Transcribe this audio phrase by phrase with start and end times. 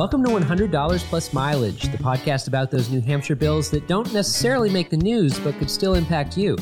[0.00, 4.70] Welcome to $100 Plus Mileage, the podcast about those New Hampshire bills that don't necessarily
[4.70, 6.56] make the news but could still impact you.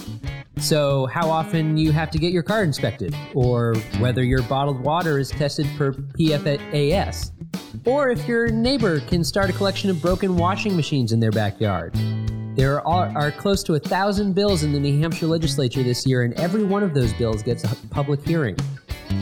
[0.56, 5.20] So, how often you have to get your car inspected, or whether your bottled water
[5.20, 7.30] is tested for PFAS,
[7.86, 11.94] or if your neighbor can start a collection of broken washing machines in their backyard.
[12.56, 16.24] There are, are close to a thousand bills in the New Hampshire legislature this year,
[16.24, 18.56] and every one of those bills gets a public hearing.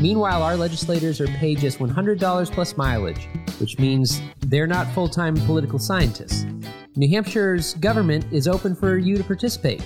[0.00, 3.28] Meanwhile, our legislators are paid just $100 plus mileage,
[3.58, 6.44] which means they're not full time political scientists.
[6.96, 9.84] New Hampshire's government is open for you to participate.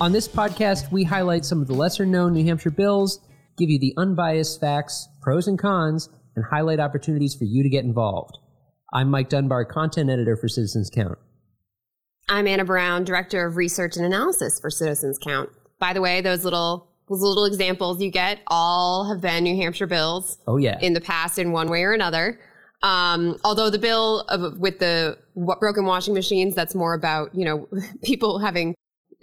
[0.00, 3.20] On this podcast, we highlight some of the lesser known New Hampshire bills,
[3.56, 7.84] give you the unbiased facts, pros and cons, and highlight opportunities for you to get
[7.84, 8.38] involved.
[8.92, 11.18] I'm Mike Dunbar, content editor for Citizens Count.
[12.28, 15.50] I'm Anna Brown, director of research and analysis for Citizens Count.
[15.80, 19.86] By the way, those little those little examples you get all have been New Hampshire
[19.86, 20.38] bills.
[20.46, 22.38] Oh yeah, in the past in one way or another.
[22.82, 27.68] Um, although the bill of, with the broken washing machines, that's more about you know
[28.02, 28.74] people having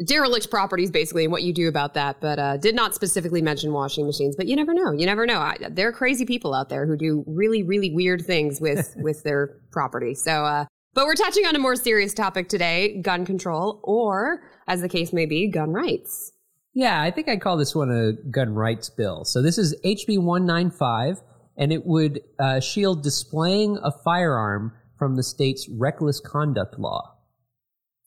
[0.06, 2.20] derelict properties basically and what you do about that.
[2.20, 4.36] But uh, did not specifically mention washing machines.
[4.36, 4.92] But you never know.
[4.92, 5.40] You never know.
[5.40, 9.24] I, there are crazy people out there who do really really weird things with with
[9.24, 10.16] their property.
[10.16, 10.46] So.
[10.46, 14.88] Uh, but we're touching on a more serious topic today gun control, or as the
[14.88, 16.32] case may be, gun rights.
[16.76, 19.24] Yeah, I think I'd call this one a gun rights bill.
[19.26, 21.22] So this is HB 195,
[21.58, 27.16] and it would uh, shield displaying a firearm from the state's reckless conduct law.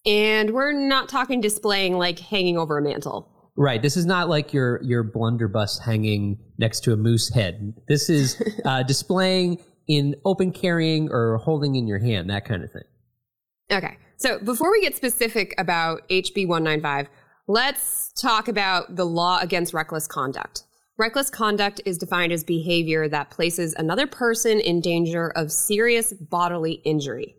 [0.07, 3.29] And we're not talking displaying like hanging over a mantle.
[3.57, 3.83] Right.
[3.83, 7.75] This is not like your your blunderbuss hanging next to a moose head.
[7.89, 12.71] This is uh, displaying in open carrying or holding in your hand, that kind of
[12.71, 12.85] thing.
[13.71, 13.99] Okay.
[14.17, 17.09] So before we get specific about HB 195,
[17.47, 20.65] let's talk about the law against reckless conduct.
[20.99, 26.75] Reckless conduct is defined as behavior that places another person in danger of serious bodily
[26.85, 27.37] injury.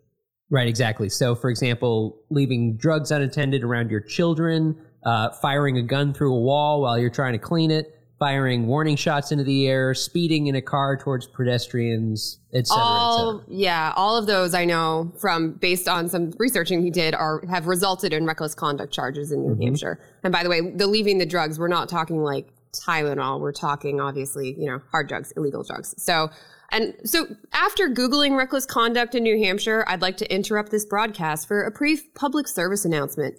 [0.48, 1.10] Right, exactly.
[1.10, 6.40] So, for example, leaving drugs unattended around your children, uh, firing a gun through a
[6.40, 10.54] wall while you're trying to clean it, firing warning shots into the air, speeding in
[10.54, 12.82] a car towards pedestrians, etc.
[12.82, 17.42] All yeah, all of those I know from based on some researching he did are
[17.50, 19.62] have resulted in reckless conduct charges in New mm-hmm.
[19.64, 20.00] Hampshire.
[20.24, 23.40] And by the way, the leaving the drugs, we're not talking like Tylenol.
[23.40, 25.94] We're talking obviously, you know, hard drugs, illegal drugs.
[25.98, 26.30] So
[26.70, 31.48] and so after Googling reckless conduct in New Hampshire, I'd like to interrupt this broadcast
[31.48, 33.34] for a brief public service announcement.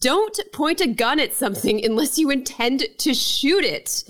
[0.00, 4.04] Don't point a gun at something unless you intend to shoot it.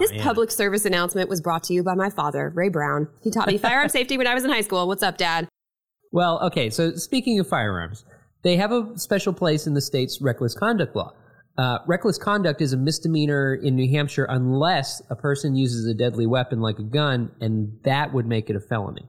[0.00, 3.08] This public service announcement was brought to you by my father, Ray Brown.
[3.22, 4.86] He taught me firearm safety when I was in high school.
[4.86, 5.48] What's up, Dad?
[6.12, 8.04] Well, okay, so speaking of firearms,
[8.42, 11.12] they have a special place in the state's reckless conduct law.
[11.60, 16.26] Uh, reckless conduct is a misdemeanor in New Hampshire unless a person uses a deadly
[16.26, 19.06] weapon like a gun, and that would make it a felony.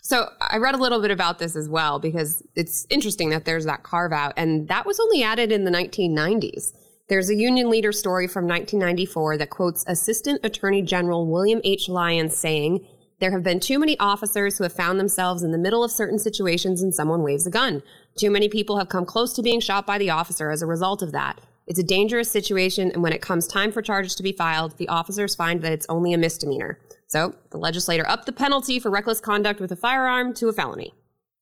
[0.00, 3.66] So I read a little bit about this as well because it's interesting that there's
[3.66, 6.72] that carve out, and that was only added in the 1990s.
[7.10, 11.90] There's a union leader story from 1994 that quotes Assistant Attorney General William H.
[11.90, 12.86] Lyons saying,
[13.20, 16.18] There have been too many officers who have found themselves in the middle of certain
[16.18, 17.82] situations and someone waves a gun.
[18.16, 21.02] Too many people have come close to being shot by the officer as a result
[21.02, 21.38] of that.
[21.72, 24.88] It's a dangerous situation, and when it comes time for charges to be filed, the
[24.88, 26.78] officers find that it's only a misdemeanor.
[27.06, 30.92] So the legislator upped the penalty for reckless conduct with a firearm to a felony.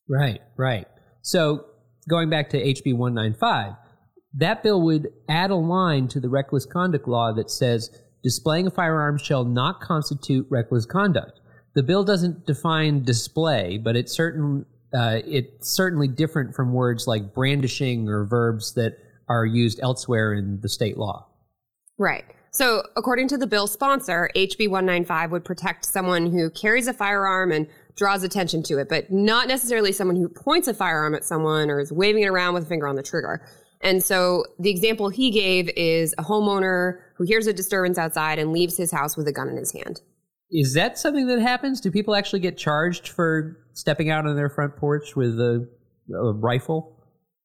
[0.09, 0.87] Right, right.
[1.23, 1.65] So
[2.09, 3.73] going back to HB 195,
[4.35, 7.91] that bill would add a line to the reckless conduct law that says
[8.23, 11.41] displaying a firearm shall not constitute reckless conduct.
[11.75, 14.65] The bill doesn't define display, but it's certain
[14.95, 18.97] uh, it's certainly different from words like brandishing or verbs that
[19.31, 21.27] are used elsewhere in the state law.
[21.97, 22.25] Right.
[22.51, 27.53] So, according to the bill sponsor, HB 195 would protect someone who carries a firearm
[27.53, 31.71] and draws attention to it, but not necessarily someone who points a firearm at someone
[31.71, 33.47] or is waving it around with a finger on the trigger.
[33.83, 38.53] And so, the example he gave is a homeowner who hears a disturbance outside and
[38.53, 40.01] leaves his house with a gun in his hand.
[40.51, 41.81] Is that something that happens?
[41.81, 45.69] Do people actually get charged for stepping out on their front porch with a,
[46.13, 47.00] a rifle?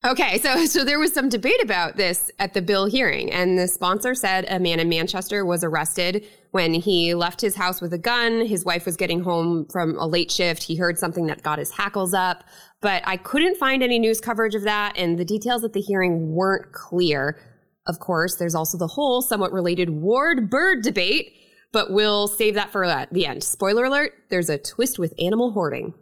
[0.06, 3.68] Okay, so so there was some debate about this at the bill hearing, and the
[3.68, 7.98] sponsor said a man in Manchester was arrested when he left his house with a
[7.98, 8.46] gun.
[8.46, 10.64] His wife was getting home from a late shift.
[10.64, 12.44] He heard something that got his hackles up,
[12.82, 16.32] but I couldn't find any news coverage of that, and the details at the hearing
[16.32, 17.40] weren't clear.
[17.88, 21.34] Of course, there's also the whole somewhat related Ward Bird debate,
[21.72, 23.44] but we'll save that for uh, the end.
[23.44, 25.96] Spoiler alert: there's a twist with animal hoarding.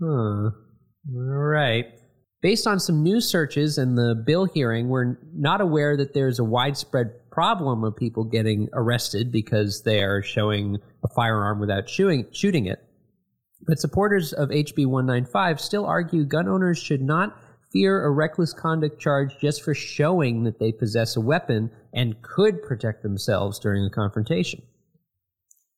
[0.00, 0.48] Hmm.
[1.14, 1.97] All right.
[2.40, 6.44] Based on some new searches and the bill hearing, we're not aware that there's a
[6.44, 12.66] widespread problem of people getting arrested because they are showing a firearm without shooting, shooting
[12.66, 12.78] it.
[13.66, 17.36] But supporters of HB 195 still argue gun owners should not
[17.72, 22.62] fear a reckless conduct charge just for showing that they possess a weapon and could
[22.62, 24.62] protect themselves during a confrontation.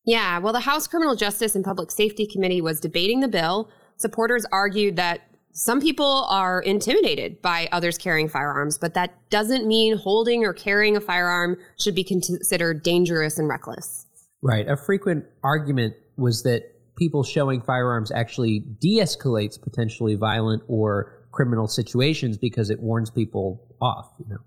[0.04, 3.70] Yeah, well, the House Criminal Justice and Public Safety Committee was debating the bill.
[3.96, 9.96] Supporters argued that some people are intimidated by others carrying firearms, but that doesn't mean
[9.96, 14.06] holding or carrying a firearm should be considered dangerous and reckless.
[14.42, 14.68] Right.
[14.68, 16.62] A frequent argument was that
[16.96, 23.76] people showing firearms actually de escalates potentially violent or criminal situations because it warns people
[23.80, 24.38] off, you know.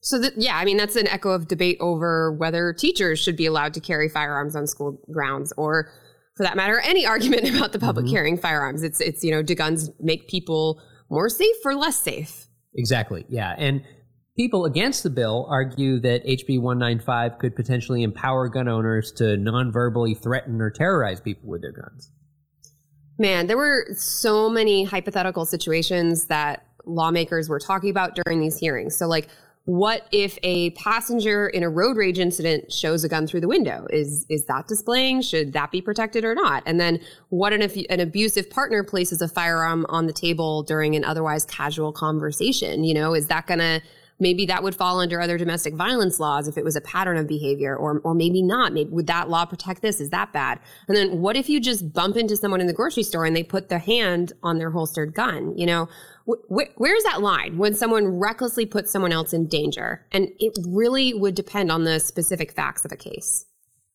[0.00, 3.46] So that, yeah, I mean that's an echo of debate over whether teachers should be
[3.46, 5.90] allowed to carry firearms on school grounds or
[6.38, 8.14] for that matter any argument about the public mm-hmm.
[8.14, 8.82] carrying firearms.
[8.82, 10.80] It's it's you know, do guns make people
[11.10, 12.46] more safe or less safe?
[12.74, 13.26] Exactly.
[13.28, 13.54] Yeah.
[13.58, 13.82] And
[14.36, 20.14] people against the bill argue that HB 195 could potentially empower gun owners to non-verbally
[20.14, 22.12] threaten or terrorize people with their guns.
[23.18, 28.96] Man, there were so many hypothetical situations that lawmakers were talking about during these hearings.
[28.96, 29.28] So, like,
[29.68, 33.86] what if a passenger in a road rage incident shows a gun through the window?
[33.90, 35.20] Is is that displaying?
[35.20, 36.62] Should that be protected or not?
[36.64, 41.04] And then, what if an abusive partner places a firearm on the table during an
[41.04, 42.82] otherwise casual conversation?
[42.82, 43.82] You know, is that going to
[44.20, 47.26] maybe that would fall under other domestic violence laws if it was a pattern of
[47.26, 48.72] behavior or, or maybe not.
[48.72, 50.00] Maybe would that law protect this?
[50.00, 50.60] Is that bad?
[50.88, 53.42] And then what if you just bump into someone in the grocery store and they
[53.42, 55.56] put their hand on their holstered gun?
[55.56, 55.88] You know
[56.28, 60.06] wh- where's that line when someone recklessly puts someone else in danger?
[60.12, 63.46] And it really would depend on the specific facts of a case.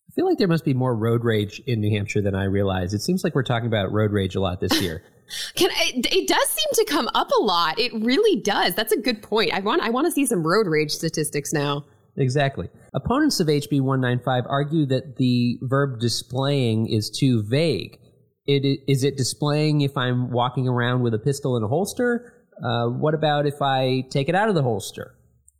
[0.09, 2.93] I feel like there must be more road rage in New Hampshire than I realize.
[2.93, 5.03] It seems like we're talking about road rage a lot this year.
[5.55, 7.79] Can it, it does seem to come up a lot.
[7.79, 8.75] It really does.
[8.75, 9.53] That's a good point.
[9.53, 11.85] I want I want to see some road rage statistics now.
[12.17, 12.69] Exactly.
[12.93, 17.97] Opponents of HB 195 argue that the verb displaying is too vague.
[18.45, 22.33] It, is it displaying if I'm walking around with a pistol in a holster?
[22.63, 25.15] Uh, what about if I take it out of the holster?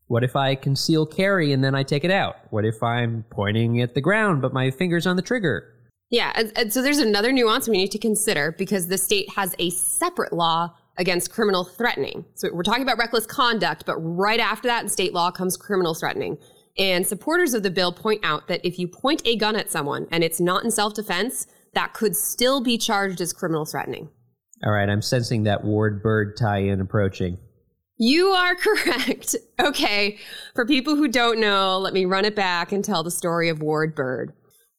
[0.07, 2.35] What if I conceal carry and then I take it out?
[2.51, 5.73] What if I'm pointing at the ground but my finger's on the trigger?
[6.09, 6.31] Yeah.
[6.35, 9.69] And, and so there's another nuance we need to consider because the state has a
[9.71, 12.25] separate law against criminal threatening.
[12.35, 15.95] So we're talking about reckless conduct, but right after that in state law comes criminal
[15.95, 16.37] threatening.
[16.77, 20.07] And supporters of the bill point out that if you point a gun at someone
[20.11, 24.09] and it's not in self defense, that could still be charged as criminal threatening.
[24.65, 27.37] All right, I'm sensing that Ward Bird tie in approaching.
[27.97, 29.35] You are correct.
[29.59, 30.17] Okay,
[30.55, 33.61] for people who don't know, let me run it back and tell the story of
[33.61, 34.33] Ward Bird.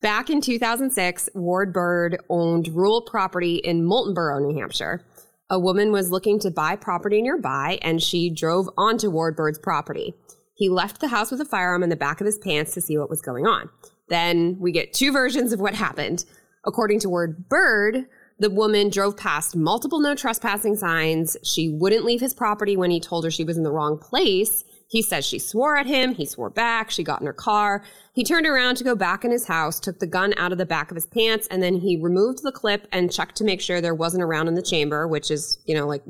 [0.05, 5.03] Back in 2006, Ward Bird owned rural property in Moultonborough, New Hampshire.
[5.49, 10.13] A woman was looking to buy property nearby and she drove onto Ward Bird's property.
[10.57, 12.99] He left the house with a firearm in the back of his pants to see
[12.99, 13.71] what was going on.
[14.11, 16.27] Then we get two versions of what happened.
[16.67, 18.05] According to Ward Bird,
[18.39, 21.35] the woman drove past multiple no trespassing signs.
[21.45, 24.65] She wouldn't leave his property when he told her she was in the wrong place.
[24.89, 26.15] He says she swore at him.
[26.15, 26.91] He swore back.
[26.91, 27.83] She got in her car.
[28.13, 30.67] He turned around to go back in his house, took the gun out of the
[30.67, 33.81] back of his pants, and then he removed the clip and checked to make sure
[33.81, 36.03] there wasn't a round in the chamber, which is, you know, like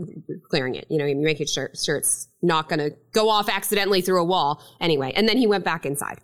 [0.50, 0.86] clearing it.
[0.90, 4.62] You know, making sure, sure it's not going to go off accidentally through a wall.
[4.80, 6.18] Anyway, and then he went back inside.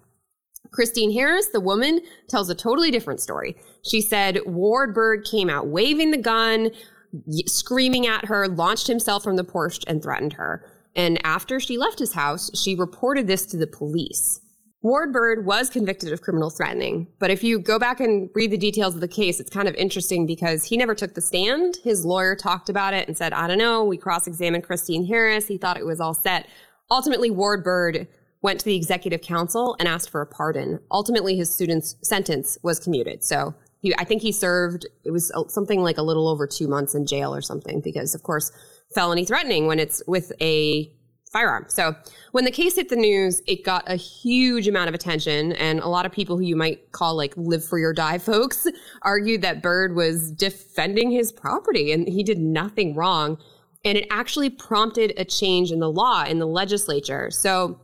[0.72, 3.56] Christine Harris, the woman, tells a totally different story.
[3.84, 6.70] She said Ward Bird came out waving the gun,
[7.46, 10.64] screaming at her, launched himself from the porch, and threatened her.
[10.96, 14.40] And after she left his house, she reported this to the police.
[14.82, 18.56] Ward Bird was convicted of criminal threatening, but if you go back and read the
[18.56, 21.76] details of the case, it's kind of interesting because he never took the stand.
[21.84, 23.84] His lawyer talked about it and said, I don't know.
[23.84, 25.46] We cross examined Christine Harris.
[25.46, 26.46] He thought it was all set.
[26.90, 28.08] Ultimately, Ward Bird
[28.40, 30.80] went to the executive council and asked for a pardon.
[30.90, 33.22] Ultimately, his student's sentence was commuted.
[33.22, 36.94] So he, I think he served, it was something like a little over two months
[36.94, 38.50] in jail or something because, of course,
[38.94, 40.92] felony threatening when it's with a
[41.32, 41.66] firearm.
[41.68, 41.94] So
[42.32, 45.52] when the case hit the news, it got a huge amount of attention.
[45.52, 48.66] And a lot of people who you might call like live free or die folks
[49.02, 53.38] argued that Bird was defending his property and he did nothing wrong.
[53.84, 57.30] And it actually prompted a change in the law in the legislature.
[57.30, 57.80] So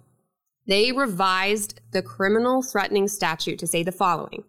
[0.66, 4.42] they revised the criminal threatening statute to say the following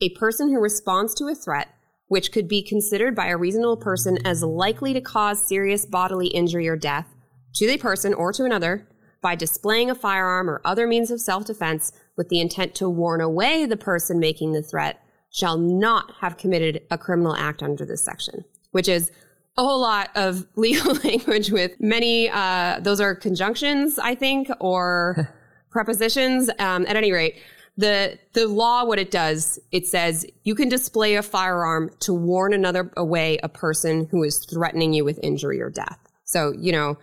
[0.00, 1.68] A person who responds to a threat
[2.10, 6.66] which could be considered by a reasonable person as likely to cause serious bodily injury
[6.66, 7.06] or death
[7.54, 8.84] to the person or to another
[9.22, 13.20] by displaying a firearm or other means of self defense with the intent to warn
[13.20, 15.00] away the person making the threat
[15.30, 19.12] shall not have committed a criminal act under this section, which is
[19.56, 25.32] a whole lot of legal language with many, uh, those are conjunctions, I think, or
[25.70, 26.50] prepositions.
[26.58, 27.36] Um, at any rate,
[27.80, 32.52] the the law what it does it says you can display a firearm to warn
[32.52, 36.96] another away a person who is threatening you with injury or death so you know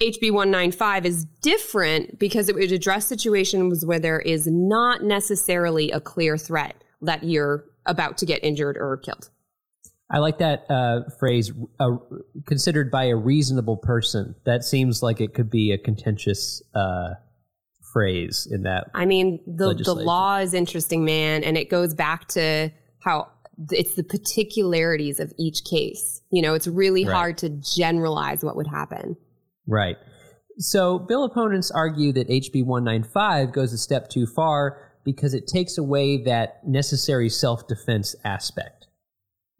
[0.00, 6.00] hb 195 is different because it would address situations where there is not necessarily a
[6.00, 9.30] clear threat that you're about to get injured or killed
[10.10, 11.96] I like that uh, phrase, uh,
[12.46, 14.36] considered by a reasonable person.
[14.46, 17.10] That seems like it could be a contentious uh,
[17.92, 18.88] phrase in that.
[18.94, 23.28] I mean, the, the law is interesting, man, and it goes back to how
[23.70, 26.22] it's the particularities of each case.
[26.30, 27.14] You know, it's really Right.
[27.14, 29.16] hard to generalize what would happen.
[29.66, 29.96] Right.
[30.58, 35.78] So, bill opponents argue that HB 195 goes a step too far because it takes
[35.78, 38.86] away that necessary self defense aspect.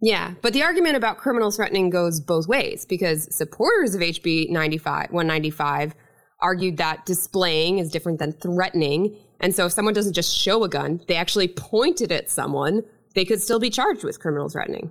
[0.00, 5.10] Yeah, but the argument about criminal threatening goes both ways because supporters of HB 95,
[5.10, 5.94] 195
[6.40, 9.16] argued that displaying is different than threatening.
[9.40, 12.82] And so if someone doesn't just show a gun, they actually point it at someone,
[13.14, 14.90] they could still be charged with criminal threatening.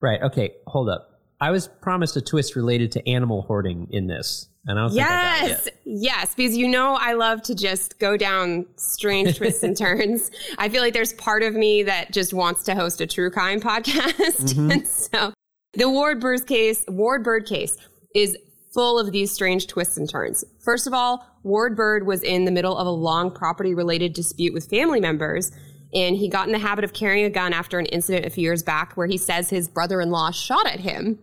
[0.00, 0.20] Right.
[0.22, 0.54] Okay.
[0.66, 1.10] Hold up.
[1.40, 5.06] I was promised a twist related to animal hoarding in this, and I don't think
[5.06, 9.74] I Yes, yes, because you know I love to just go down strange twists and
[9.78, 10.30] turns.
[10.58, 13.58] I feel like there's part of me that just wants to host a true crime
[13.60, 14.70] podcast, mm-hmm.
[14.70, 15.32] and so
[15.72, 17.78] the Ward Bird case, Ward Bird case,
[18.14, 18.36] is
[18.72, 20.44] full of these strange twists and turns.
[20.58, 24.70] First of all, Ward Bird was in the middle of a long property-related dispute with
[24.70, 25.52] family members.
[25.92, 28.44] And he got in the habit of carrying a gun after an incident a few
[28.44, 31.18] years back where he says his brother in law shot at him.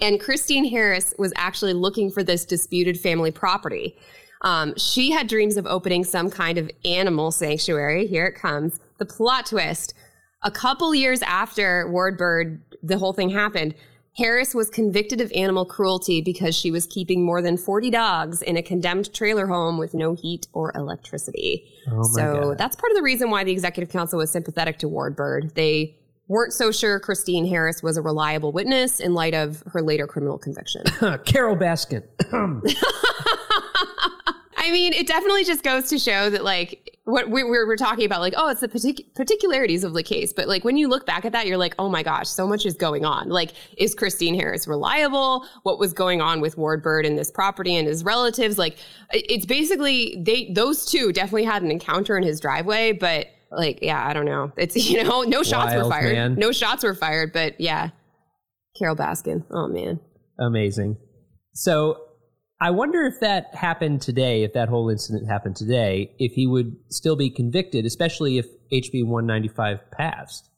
[0.00, 3.96] And Christine Harris was actually looking for this disputed family property.
[4.42, 8.06] Um, she had dreams of opening some kind of animal sanctuary.
[8.06, 8.78] Here it comes.
[8.98, 9.94] The plot twist.
[10.42, 13.74] A couple years after Ward Bird, the whole thing happened,
[14.16, 18.56] Harris was convicted of animal cruelty because she was keeping more than 40 dogs in
[18.56, 21.64] a condemned trailer home with no heat or electricity.
[21.88, 22.58] Oh my so God.
[22.58, 25.54] that's part of the reason why the executive council was sympathetic to Ward Bird.
[25.54, 30.06] They weren't so sure Christine Harris was a reliable witness in light of her later
[30.06, 30.84] criminal conviction.
[31.24, 32.02] Carole Baskin.
[34.56, 38.04] I mean, it definitely just goes to show that, like, what we, we're, we're talking
[38.04, 40.32] about, like, oh, it's the partic- particularities of the case.
[40.32, 42.66] But, like, when you look back at that, you're like, oh my gosh, so much
[42.66, 43.28] is going on.
[43.28, 45.46] Like, is Christine Harris reliable?
[45.62, 48.58] What was going on with Ward Bird and this property and his relatives?
[48.58, 48.76] Like,
[49.12, 52.92] it's basically, they, those two definitely had an encounter in his driveway.
[52.92, 54.52] But, like, yeah, I don't know.
[54.56, 56.14] It's, you know, no shots were fired.
[56.14, 56.34] man.
[56.36, 57.32] No shots were fired.
[57.32, 57.90] But, yeah.
[58.78, 59.44] Carole Baskin.
[59.50, 60.00] Oh, man.
[60.38, 60.96] Amazing.
[61.52, 61.98] So
[62.60, 66.76] I wonder if that happened today, if that whole incident happened today, if he would
[66.90, 70.50] still be convicted, especially if HB 195 passed.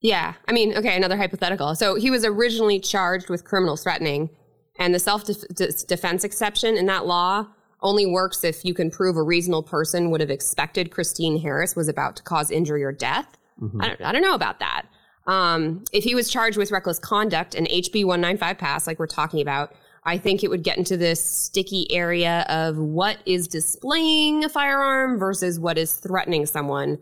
[0.00, 0.34] Yeah.
[0.48, 1.74] I mean, okay, another hypothetical.
[1.74, 4.30] So he was originally charged with criminal threatening,
[4.78, 7.46] and the self defense exception in that law
[7.82, 11.88] only works if you can prove a reasonable person would have expected Christine Harris was
[11.88, 13.36] about to cause injury or death.
[13.80, 14.86] I, don't, I don't know about that.
[15.26, 19.40] Um, if he was charged with reckless conduct and HB 195 passed, like we're talking
[19.40, 19.74] about,
[20.06, 25.18] I think it would get into this sticky area of what is displaying a firearm
[25.18, 26.98] versus what is threatening someone.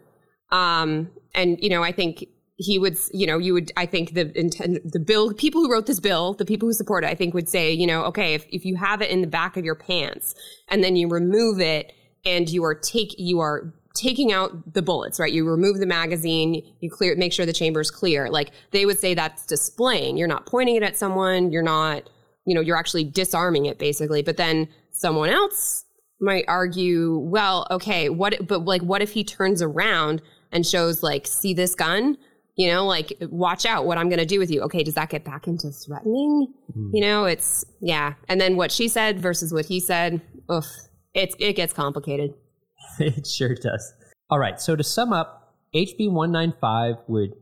[0.50, 4.36] Um, and you know, I think he would, you know, you would, I think the
[4.38, 7.34] intent, the bill, people who wrote this bill, the people who support it, I think
[7.34, 9.74] would say, you know, okay, if, if you have it in the back of your
[9.74, 10.34] pants
[10.68, 11.92] and then you remove it
[12.24, 15.32] and you are take, you are taking out the bullets, right?
[15.32, 18.30] You remove the magazine, you clear, make sure the chamber is clear.
[18.30, 20.16] Like they would say that's displaying.
[20.16, 21.50] You're not pointing it at someone.
[21.50, 22.08] You're not,
[22.46, 24.22] you know, you're actually disarming it basically.
[24.22, 25.84] But then someone else
[26.20, 30.22] might argue, well, okay, what, but like, what if he turns around
[30.52, 32.16] and shows like, see this gun?
[32.56, 34.60] You know, like, watch out what I'm going to do with you.
[34.62, 36.52] Okay, does that get back into threatening?
[36.70, 36.90] Mm-hmm.
[36.94, 38.14] You know, it's, yeah.
[38.28, 40.20] And then what she said versus what he said,
[40.52, 40.66] oof,
[41.14, 42.32] it's, it gets complicated.
[43.00, 43.92] it sure does.
[44.30, 47.32] All right, so to sum up, HB 195 would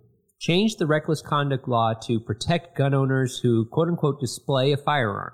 [0.43, 5.33] change the reckless conduct law to protect gun owners who quote unquote display a firearm.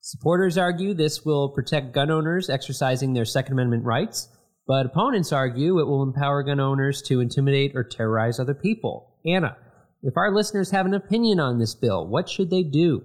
[0.00, 4.30] Supporters argue this will protect gun owners exercising their Second Amendment rights,
[4.66, 9.18] but opponents argue it will empower gun owners to intimidate or terrorize other people.
[9.26, 9.58] Anna,
[10.02, 13.04] if our listeners have an opinion on this bill, what should they do?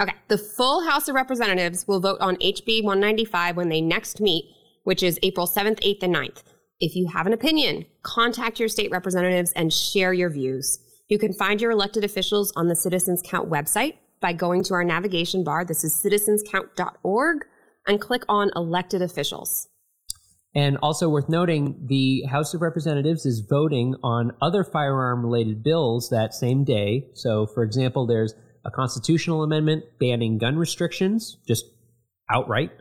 [0.00, 0.14] Okay.
[0.28, 4.44] The full House of Representatives will vote on HB 195 when they next meet,
[4.84, 6.42] which is April 7th, 8th, and 9th.
[6.84, 10.78] If you have an opinion, contact your state representatives and share your views.
[11.08, 14.84] You can find your elected officials on the Citizens Count website by going to our
[14.84, 15.64] navigation bar.
[15.64, 17.46] This is citizenscount.org
[17.86, 19.66] and click on elected officials.
[20.54, 26.10] And also worth noting, the House of Representatives is voting on other firearm related bills
[26.10, 27.08] that same day.
[27.14, 28.34] So, for example, there's
[28.66, 31.64] a constitutional amendment banning gun restrictions, just
[32.30, 32.72] outright,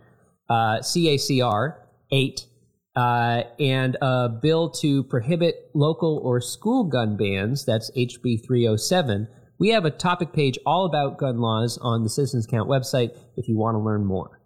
[0.50, 1.76] uh, CACR
[2.12, 2.48] 8,
[2.96, 7.66] uh, and a bill to prohibit local or school gun bans.
[7.66, 9.28] That's HB 307.
[9.60, 13.48] We have a topic page all about gun laws on the Citizens Count website if
[13.48, 14.40] you want to learn more.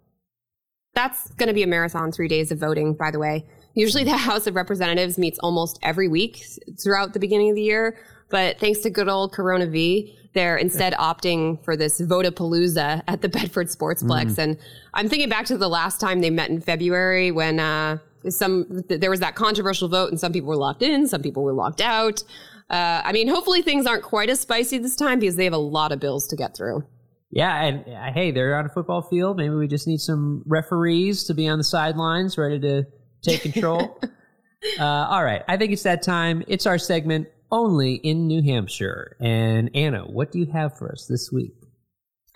[0.94, 3.46] That's going to be a marathon, three days of voting, by the way.
[3.74, 6.44] Usually the House of Representatives meets almost every week
[6.82, 7.96] throughout the beginning of the year.
[8.30, 13.28] But thanks to good old Corona V, they're instead opting for this Votapalooza at the
[13.28, 14.32] Bedford Sportsplex.
[14.32, 14.38] Mm.
[14.38, 14.58] And
[14.94, 19.10] I'm thinking back to the last time they met in February when uh, some there
[19.10, 22.22] was that controversial vote and some people were locked in, some people were locked out.
[22.70, 25.58] Uh, I mean, hopefully things aren't quite as spicy this time because they have a
[25.58, 26.84] lot of bills to get through.
[27.30, 29.36] Yeah, and uh, hey, they're on a football field.
[29.36, 32.84] Maybe we just need some referees to be on the sidelines, ready to
[33.22, 34.00] take control.
[34.78, 36.42] uh, all right, I think it's that time.
[36.46, 39.16] It's our segment only in New Hampshire.
[39.20, 41.54] And Anna, what do you have for us this week?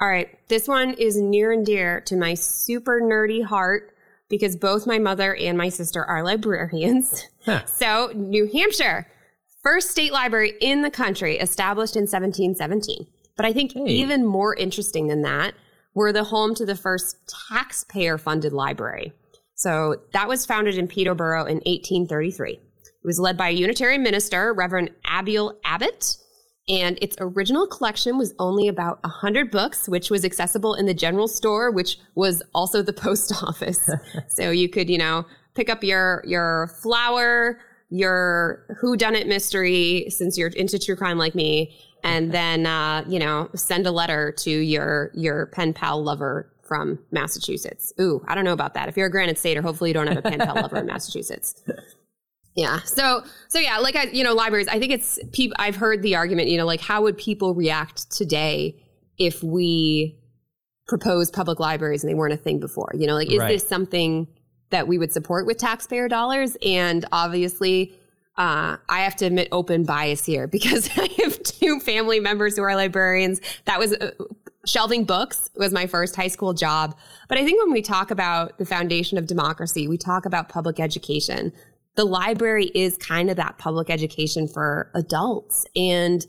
[0.01, 3.92] All right, this one is near and dear to my super nerdy heart
[4.33, 7.29] because both my mother and my sister are librarians.
[7.45, 7.65] Huh.
[7.67, 9.07] So, New Hampshire,
[9.63, 13.07] first state library in the country, established in 1717.
[13.37, 13.85] But I think hey.
[13.85, 15.53] even more interesting than that,
[15.93, 17.17] we're the home to the first
[17.51, 19.13] taxpayer funded library.
[19.55, 22.53] So that was founded in Peterborough in 1833.
[22.53, 22.61] It
[23.05, 26.17] was led by a Unitarian minister, Reverend Abiel Abbott,
[26.69, 31.27] and its original collection was only about 100 books, which was accessible in the general
[31.27, 33.89] store, which was also the post office.
[34.29, 40.07] so you could, you know, pick up your your flour, your who done it mystery
[40.09, 44.33] since you're into true crime like me, and then uh, you know, send a letter
[44.39, 47.93] to your your pen pal lover from Massachusetts.
[48.01, 48.89] Ooh, I don't know about that.
[48.89, 51.61] If you're a Granite Stater, hopefully you don't have a pen pal lover in Massachusetts.
[52.55, 52.81] Yeah.
[52.83, 56.17] So, so yeah, like I, you know, libraries, I think it's people, I've heard the
[56.17, 58.77] argument, you know, like how would people react today
[59.19, 60.19] if we
[60.87, 62.91] propose public libraries and they weren't a thing before?
[62.95, 63.49] You know, like, is right.
[63.49, 64.27] this something
[64.71, 66.57] that we would support with taxpayer dollars?
[66.63, 67.95] And obviously,
[68.37, 72.63] uh, I have to admit open bias here because I have two family members who
[72.63, 73.41] are librarians.
[73.65, 74.11] That was uh,
[74.67, 76.97] shelving books was my first high school job.
[77.29, 80.81] But I think when we talk about the foundation of democracy, we talk about public
[80.81, 81.53] education.
[81.95, 85.67] The library is kind of that public education for adults.
[85.77, 86.25] And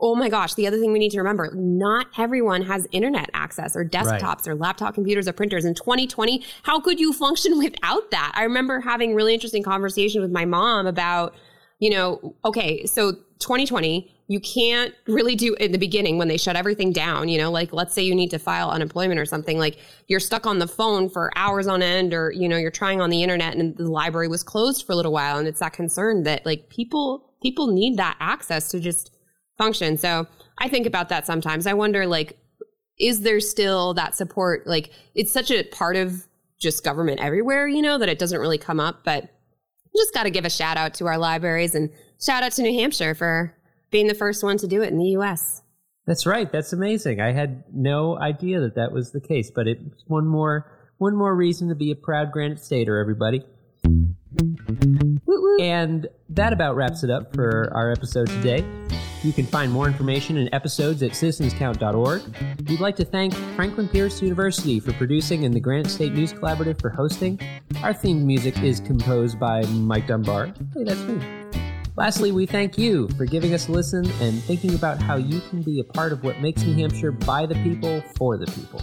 [0.00, 3.76] oh my gosh, the other thing we need to remember, not everyone has internet access
[3.76, 4.48] or desktops right.
[4.48, 5.64] or laptop computers or printers.
[5.64, 8.32] In 2020, how could you function without that?
[8.34, 11.34] I remember having really interesting conversation with my mom about,
[11.78, 16.54] you know, okay, so 2020, you can't really do in the beginning when they shut
[16.54, 19.78] everything down, you know, like let's say you need to file unemployment or something, like
[20.06, 23.10] you're stuck on the phone for hours on end or, you know, you're trying on
[23.10, 25.36] the internet and the library was closed for a little while.
[25.36, 29.10] And it's that concern that like people, people need that access to just
[29.58, 29.98] function.
[29.98, 31.66] So I think about that sometimes.
[31.66, 32.38] I wonder like,
[33.00, 34.64] is there still that support?
[34.64, 36.28] Like it's such a part of
[36.60, 39.28] just government everywhere, you know, that it doesn't really come up, but
[39.96, 41.90] just got to give a shout out to our libraries and
[42.24, 43.56] shout out to New Hampshire for
[43.90, 45.62] being the first one to do it in the U.S.
[46.06, 46.50] That's right.
[46.50, 47.20] That's amazing.
[47.20, 50.66] I had no idea that that was the case, but it's one more
[50.98, 53.42] one more reason to be a proud Granite Stater, everybody.
[55.60, 58.64] And that about wraps it up for our episode today.
[59.22, 62.22] You can find more information and episodes at citizenscount.org.
[62.68, 66.80] We'd like to thank Franklin Pierce University for producing and the Granite State News Collaborative
[66.80, 67.38] for hosting.
[67.82, 70.54] Our theme music is composed by Mike Dunbar.
[70.74, 71.39] Hey, that's me.
[71.96, 75.62] Lastly, we thank you for giving us a listen and thinking about how you can
[75.62, 78.82] be a part of what makes New Hampshire by the people for the people.